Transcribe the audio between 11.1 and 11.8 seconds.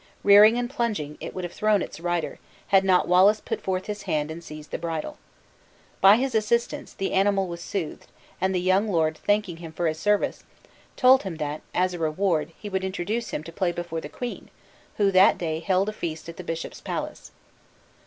him that,